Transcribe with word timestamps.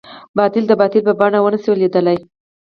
باطل 0.37 0.63
د 0.67 0.71
باطل 0.79 1.01
په 1.07 1.13
بڼه 1.19 1.39
ونه 1.41 1.59
شي 1.63 1.71
ليدلی. 1.81 2.17